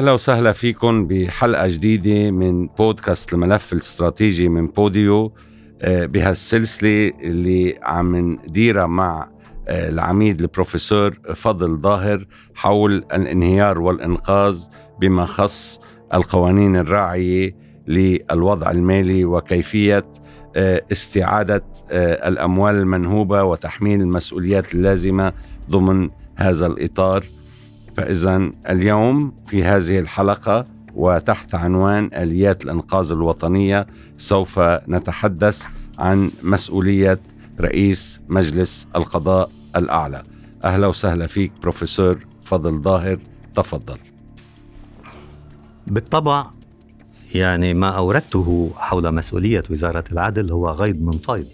[0.00, 5.32] أهلا وسهلا فيكم بحلقة جديدة من بودكاست الملف الاستراتيجي من بوديو
[5.82, 9.28] آه، بهالسلسلة اللي عم نديرها مع
[9.68, 14.66] آه، العميد البروفيسور فضل ظاهر حول الانهيار والإنقاذ
[15.00, 15.80] بما خص
[16.14, 17.56] القوانين الراعية
[17.86, 20.06] للوضع المالي وكيفية
[20.56, 21.64] آه، استعادة
[22.26, 25.32] الأموال المنهوبة وتحميل المسؤوليات اللازمة
[25.70, 27.24] ضمن هذا الإطار.
[28.00, 33.86] فإذا اليوم في هذه الحلقة وتحت عنوان آليات الإنقاذ الوطنية
[34.16, 35.64] سوف نتحدث
[35.98, 37.20] عن مسؤولية
[37.60, 40.22] رئيس مجلس القضاء الأعلى.
[40.64, 43.18] أهلا وسهلا فيك بروفيسور فضل ظاهر
[43.54, 43.98] تفضل.
[45.86, 46.46] بالطبع
[47.34, 51.46] يعني ما أوردته حول مسؤولية وزارة العدل هو غيض من فيض.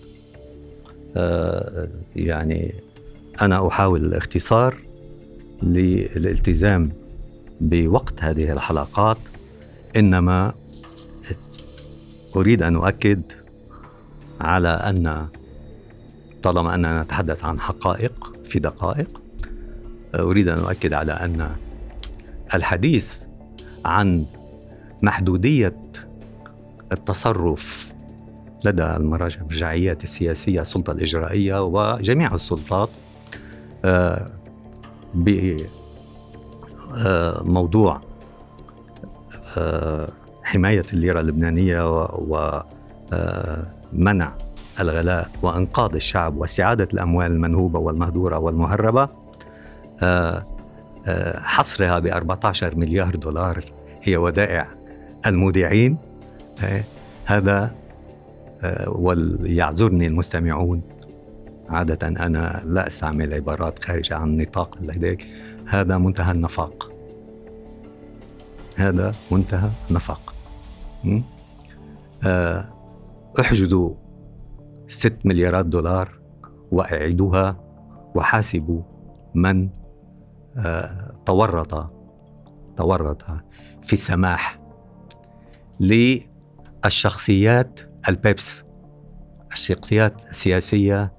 [1.16, 2.75] آه يعني
[3.42, 4.85] أنا أحاول الاختصار
[5.62, 6.92] للالتزام
[7.60, 9.18] بوقت هذه الحلقات
[9.96, 10.54] إنما
[12.36, 13.22] أريد أن أؤكد
[14.40, 15.28] على أن
[16.42, 19.20] طالما أننا نتحدث عن حقائق في دقائق
[20.14, 21.50] أريد أن أؤكد على أن
[22.54, 23.24] الحديث
[23.84, 24.26] عن
[25.02, 25.76] محدودية
[26.92, 27.92] التصرف
[28.64, 32.88] لدى المرجعيات السياسية السلطة الإجرائية وجميع السلطات
[33.84, 34.30] آه،
[37.44, 38.00] بموضوع
[39.58, 40.08] آه،
[40.42, 42.66] حماية الليرة اللبنانية ومنع
[44.26, 44.32] آه،
[44.80, 49.08] الغلاء وإنقاذ الشعب واستعادة الأموال المنهوبة والمهدورة والمهربة
[50.02, 50.44] آه،
[51.38, 53.64] حصرها ب 14 مليار دولار
[54.02, 54.68] هي ودائع
[55.26, 55.98] المودعين
[57.24, 57.70] هذا
[58.86, 60.82] وليعذرني المستمعون
[61.69, 65.27] عادة أنا لا أستعمل عبارات خارجة عن نطاق لديك.
[65.66, 66.93] هذا منتهى النفاق.
[68.77, 70.34] هذا منتهى النفاق.
[72.25, 72.69] آه،
[73.41, 73.94] احجزوا
[74.87, 76.19] ست مليارات دولار
[76.72, 77.56] وأعيدوها
[78.15, 78.82] وحاسبوا
[79.34, 79.69] من
[80.56, 81.93] آه، تورط
[82.76, 83.22] تورط
[83.82, 84.60] في السماح
[86.84, 88.65] للشخصيات البيبس
[89.53, 91.16] الشخصيات السياسية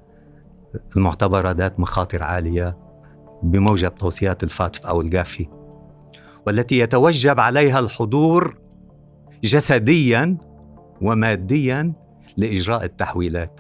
[0.98, 2.78] المعتبرة ذات مخاطر عالية
[3.44, 5.48] بموجب توصيات الفاتف أو الجافي
[6.48, 8.58] والتي يتوجب عليها الحضور
[9.44, 10.38] جسديا
[11.02, 11.94] وماديا
[12.38, 13.60] لإجراء التحويلات.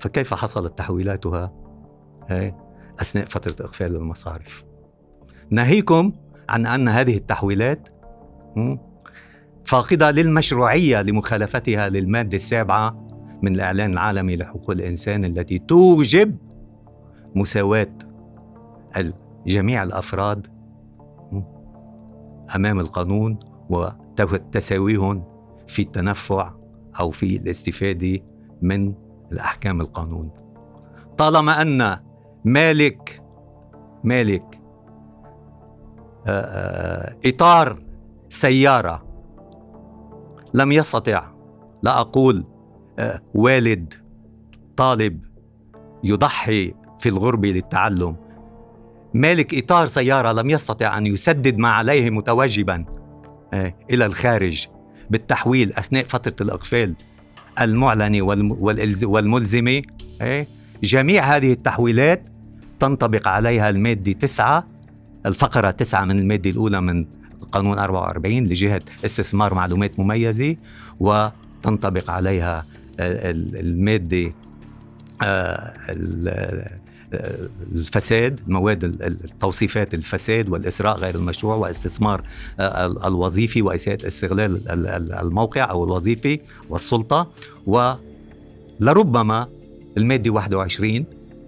[0.00, 1.52] فكيف حصلت تحويلاتها؟
[3.00, 4.64] أثناء فترة إقفال المصارف.
[5.50, 6.12] ناهيكم
[6.48, 7.88] عن أن هذه التحويلات
[9.64, 13.03] فاقدة للمشروعية لمخالفتها للمادة السابعة
[13.44, 16.36] من الإعلان العالمي لحقوق الإنسان التي توجب
[17.34, 17.92] مساواة
[19.46, 20.46] جميع الأفراد
[22.56, 23.38] أمام القانون
[23.70, 25.24] وتساويهم
[25.66, 26.52] في التنفع
[27.00, 28.18] أو في الاستفادة
[28.62, 28.94] من
[29.32, 30.30] الأحكام القانون.
[31.18, 31.98] طالما أن
[32.44, 33.22] مالك
[34.04, 34.60] مالك
[36.26, 37.82] آه، آه، إطار
[38.28, 39.04] سيارة
[40.54, 41.30] لم يستطع
[41.82, 42.53] لا أقول
[43.34, 43.94] والد
[44.76, 45.24] طالب
[46.04, 48.16] يضحي في الغربة للتعلم.
[49.14, 52.84] مالك إطار سيارة لم يستطع أن يسدد ما عليه متوجبا
[53.54, 54.66] آه، إلى الخارج
[55.10, 56.94] بالتحويل أثناء فترة الإقفال
[57.60, 58.22] المعلنة
[59.02, 59.82] والملزمة
[60.20, 60.46] آه،
[60.82, 62.26] جميع هذه التحويلات
[62.80, 64.66] تنطبق عليها المادة تسعة
[65.26, 67.04] الفقرة تسعة من المادة الأولى من
[67.52, 70.56] قانون 44 لجهة استثمار معلومات مميزة
[71.00, 72.66] وتنطبق عليها
[73.00, 74.32] الماده
[75.22, 75.72] آه،
[77.72, 82.22] الفساد مواد التوصيفات الفساد والإسراء غير المشروع واستثمار
[82.60, 84.60] آه، الوظيفي وإساءة استغلال
[85.12, 87.30] الموقع أو الوظيفي والسلطة.
[87.66, 89.48] ولربما
[89.96, 91.04] المادة 21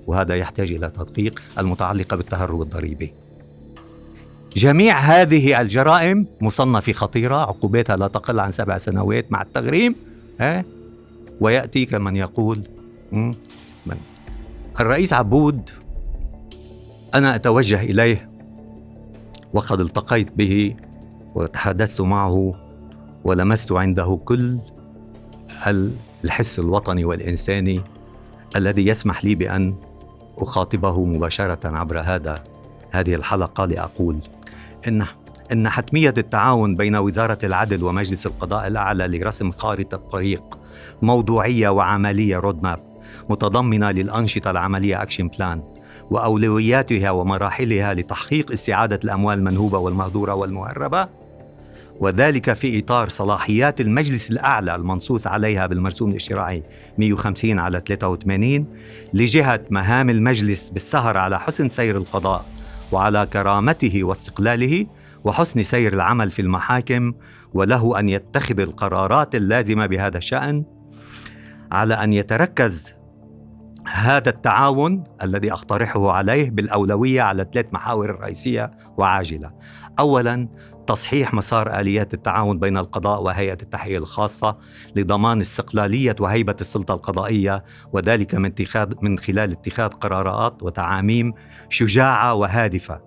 [0.07, 3.13] وهذا يحتاج إلى تدقيق المتعلقة بالتهرب الضريبي.
[4.57, 9.95] جميع هذه الجرائم مصنفة خطيرة عقوباتها لا تقل عن سبع سنوات مع التغريم
[11.37, 12.63] ها ويأتي كمن يقول
[13.13, 13.97] من؟
[14.81, 15.71] الرئيس عبود
[17.15, 18.29] أنا أتوجه إليه
[19.53, 20.77] وقد التقيت به
[21.35, 22.55] وتحدثت معه
[23.25, 24.59] ولمست عنده كل
[26.25, 27.81] الحس الوطني والإنساني
[28.57, 29.75] الذي يسمح لي بأن
[30.39, 32.45] أخاطبه مباشرة عبر هذا
[32.91, 34.19] هذه الحلقة لأقول
[34.89, 35.07] إن
[35.53, 40.59] إن حتمية التعاون بين وزارة العدل ومجلس القضاء الأعلى لرسم خارطة طريق
[41.03, 42.79] موضوعية وعملية رود ماب
[43.31, 45.63] متضمنة للأنشطة العملية action plan
[46.11, 51.09] وأولوياتها ومراحلها لتحقيق استعادة الأموال المنهوبة والمهدورة والمهربه
[52.01, 56.63] وذلك في إطار صلاحيات المجلس الأعلى المنصوص عليها بالمرسوم الاشتراعي
[56.99, 58.67] 150 على 83
[59.15, 62.45] لجهة مهام المجلس بالسهر على حسن سير القضاء
[62.93, 64.87] وعلى كرامته واستقلاله
[65.27, 67.15] وحسن سير العمل في المحاكم
[67.55, 70.65] وله أن يتخذ القرارات اللازمة بهذا الشأن
[71.73, 72.95] على أن يتركز
[73.93, 79.51] هذا التعاون الذي أقترحه عليه بالأولوية على ثلاث محاور رئيسية وعاجلة.
[79.99, 80.49] اولا
[80.87, 84.59] تصحيح مسار آليات التعاون بين القضاء وهيئة التحقيق الخاصة
[84.97, 91.33] لضمان استقلالية وهيبة السلطة القضائية وذلك من اتخاذ من خلال اتخاذ قرارات وتعاميم
[91.69, 93.01] شجاعة وهادفة.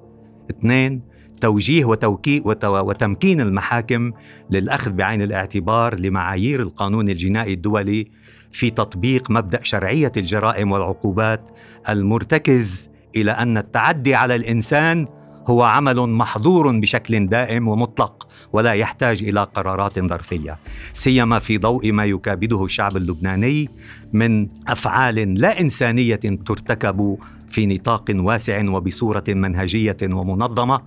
[0.51, 1.08] اثنين
[1.41, 4.11] توجيه وتوكي وتمكين المحاكم
[4.49, 8.07] للأخذ بعين الاعتبار لمعايير القانون الجنائي الدولي
[8.51, 11.41] في تطبيق مبدأ شرعية الجرائم والعقوبات
[11.89, 15.07] المرتكز إلى أن التعدي على الإنسان
[15.47, 20.57] هو عمل محظور بشكل دائم ومطلق ولا يحتاج إلى قرارات ظرفية
[20.93, 23.69] سيما في ضوء ما يكابده الشعب اللبناني
[24.13, 27.17] من أفعال لا إنسانية ترتكب
[27.49, 30.81] في نطاق واسع وبصورة منهجية ومنظمة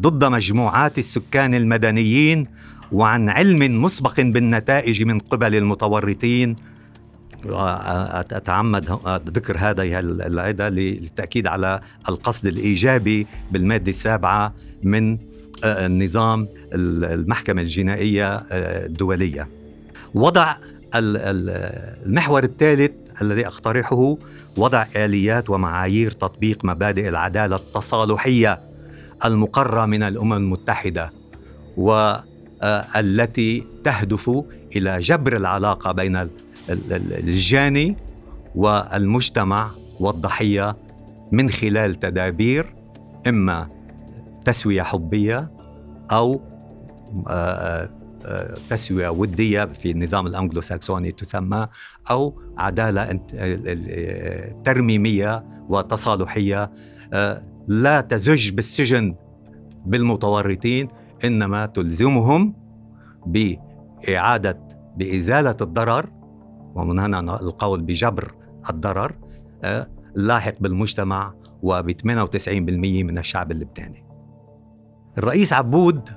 [0.00, 2.46] ضد مجموعات السكان المدنيين
[2.92, 6.56] وعن علم مسبق بالنتائج من قبل المتورطين.
[7.46, 8.98] أتعمد
[9.28, 15.18] ذكر هذه العدة للتأكيد على القصد الإيجابي بالمادة السابعة من
[15.64, 18.36] النظام المحكمة الجنائية
[18.86, 19.48] الدولية.
[20.14, 20.56] وضع
[20.98, 24.16] المحور الثالث الذي أقترحه
[24.56, 28.60] وضع آليات ومعايير تطبيق مبادئ العدالة التصالحية
[29.24, 31.12] المقرة من الأمم المتحدة
[31.76, 34.30] والتي تهدف
[34.76, 36.28] إلى جبر العلاقة بين
[36.90, 37.96] الجاني
[38.54, 39.70] والمجتمع
[40.00, 40.76] والضحية
[41.32, 42.74] من خلال تدابير
[43.26, 43.68] إما
[44.44, 45.48] تسوية حبية
[46.10, 46.40] أو
[48.70, 51.68] تسوية ودية في النظام الانجلو ساكسوني تسمى
[52.10, 53.20] أو عدالة
[54.64, 56.72] ترميمية وتصالحية.
[57.12, 59.16] آه، لا تزج بالسجن
[59.86, 60.88] بالمتورطين
[61.24, 62.54] إنما تلزمهم
[63.26, 66.10] بإعادة بإزالة الضرر.
[66.74, 68.34] ومن هنا القول بجبر
[68.70, 69.14] الضرر.
[69.64, 74.06] آه، لاحق بالمجتمع وب 98% من الشعب اللبناني.
[75.18, 76.08] الرئيس عبود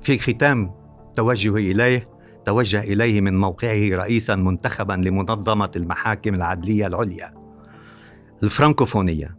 [0.00, 0.79] في ختام
[1.14, 2.08] توجهه إليه
[2.44, 7.34] توجه إليه من موقعه رئيسا منتخبا لمنظمة المحاكم العدلية العليا.
[8.42, 9.36] الفرنكوفونية.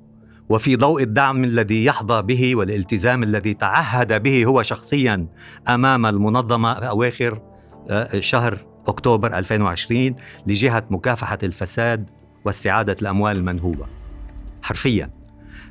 [0.49, 5.27] وفي ضوء الدعم الذي يحظى به والالتزام الذي تعهد به هو شخصيا
[5.69, 7.41] أمام المنظمة أواخر
[7.89, 8.57] آه، شهر
[8.87, 10.15] أكتوبر 2020
[10.47, 12.09] لجهة مكافحة الفساد
[12.45, 13.85] واستعادة الأموال المنهوبة.
[14.61, 15.09] حرفيا.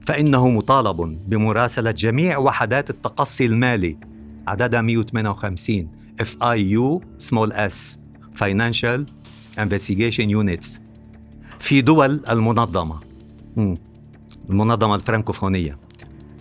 [0.07, 4.10] فإنه مطالب بمراسلة جميع وحدات التقصي المالي
[4.51, 5.89] عددها 158
[6.23, 7.99] FIU small s.
[8.35, 9.01] Financial
[9.59, 10.81] Investigation Units.
[11.61, 13.01] في دول المنظمة.
[14.51, 15.79] المنظمة الفرنكوفونية.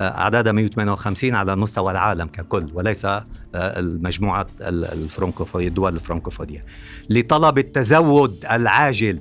[0.01, 3.23] أعدادها 158 على مستوى العالم ككل وليس آه،
[3.55, 6.65] المجموعة الفرنكوفونية الدول الفرنكوفونية.
[7.09, 9.19] لطلب التزود العاجل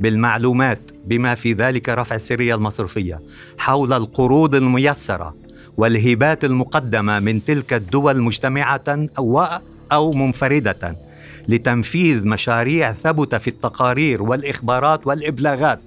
[0.00, 3.18] بالمعلومات بما في ذلك رفع السرية المصرفية
[3.58, 5.45] حول القروض الميسرة
[5.76, 9.46] والهبات المقدمة من تلك الدول مجتمعة أو
[9.92, 10.96] أو منفردة
[11.48, 15.80] لتنفيذ مشاريع ثبت في التقارير والإخبارات والإبلاغات.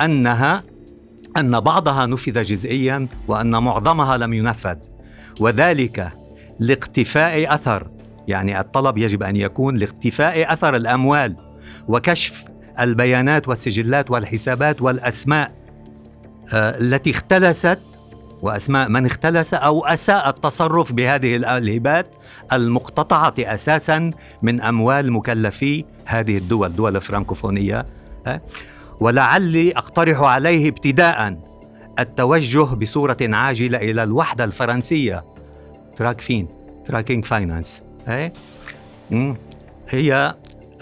[0.00, 0.62] أنها
[1.36, 4.76] أن بعضها نفذ جزئيا وأن معظمها لم ينفذ.
[5.40, 6.12] وذلك
[6.60, 7.86] لاقتفاء أثر
[8.28, 11.36] يعني الطلب يجب أن يكون لاقتفاء أثر الأموال
[11.88, 12.44] وكشف
[12.80, 15.52] البيانات والسجلات والحسابات والأسماء
[16.54, 17.78] آه، التي اختلست
[18.42, 22.06] وأسماء من اختلس أو أساء التصرف بهذه الهبات
[22.52, 24.10] المقتطعة أساسا
[24.42, 27.84] من أموال مكلفي هذه الدول الدول الفرنكوفونيه
[29.00, 31.36] ولعلي أقترح عليه ابتداء
[31.98, 35.24] التوجه بصورة عاجلة إلى الوحدة الفرنسية.
[35.98, 36.48] تراك فين
[36.86, 37.82] تراكينج فاينانس
[39.88, 40.34] هي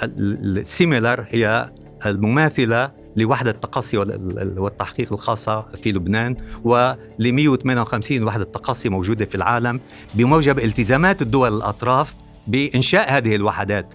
[0.02, 1.70] السيميلر هي
[2.06, 3.96] المماثلة لوحدة التقصي
[4.56, 9.80] والتحقيق الخاصة في لبنان ول 158 وحدة تقصي موجودة في العالم
[10.14, 12.14] بموجب التزامات الدول الأطراف
[12.46, 13.94] بإنشاء هذه الوحدات.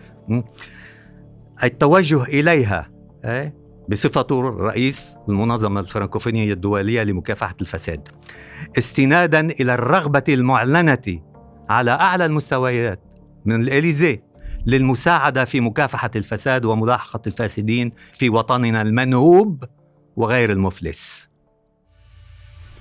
[1.63, 2.87] التوجه إليها
[3.89, 8.07] بصفته رئيس المنظمة الفرنكوفونية الدولية لمكافحة الفساد
[8.77, 11.21] استنادا إلى الرغبة المعلنة
[11.69, 12.99] على أعلى المستويات
[13.45, 14.21] من الإليزي
[14.67, 19.63] للمساعدة في مكافحة الفساد وملاحقة الفاسدين في وطننا المنهوب
[20.15, 21.29] وغير المفلس.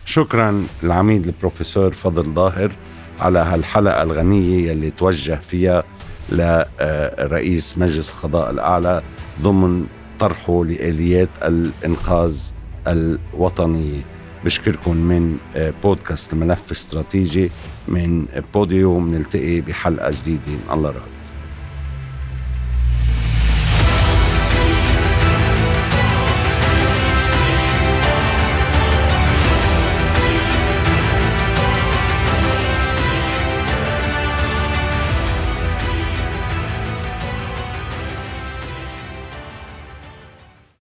[0.04, 2.72] شكرا العميد البروفيسور فضل ظاهر
[3.20, 5.84] على هالحلقة الغنية يلي توجه فيها
[6.28, 9.02] لرئيس مجلس القضاء الأعلى
[9.40, 9.86] ضمن
[10.18, 12.50] طرحه لآليات الإنقاذ
[12.86, 14.00] الوطنية
[14.44, 15.36] بشكركم من
[15.82, 17.50] بودكاست الملف الاستراتيجي
[17.88, 20.72] من بوديو بنلتقي بحلقة جديدة.
[20.72, 21.21] الله راضي